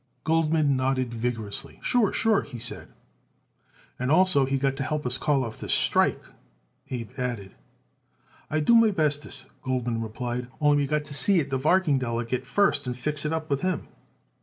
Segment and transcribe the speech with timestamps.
[0.23, 1.77] Goldman nodded vigorously.
[1.83, 2.87] "Sure, sure," he said.
[3.99, 6.23] "And also he got to help us call off this here strike,"
[6.89, 7.53] Abe added.
[8.49, 10.47] "I do my bestest," Goldman replied.
[10.59, 13.61] "Only we got to see it the varking delegate first and fix it up with
[13.61, 13.89] him."